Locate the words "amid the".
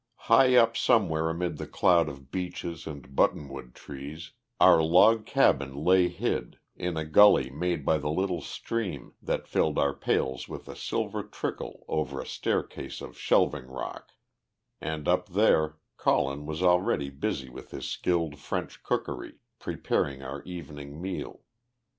1.29-1.67